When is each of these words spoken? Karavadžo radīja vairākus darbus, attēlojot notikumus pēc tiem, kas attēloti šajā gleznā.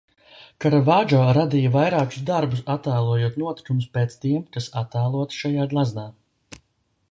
Karavadžo 0.63 1.19
radīja 1.37 1.71
vairākus 1.75 2.23
darbus, 2.29 2.63
attēlojot 2.77 3.37
notikumus 3.43 3.87
pēc 3.99 4.17
tiem, 4.25 4.41
kas 4.57 4.73
attēloti 4.83 5.41
šajā 5.43 5.71
gleznā. 5.75 6.11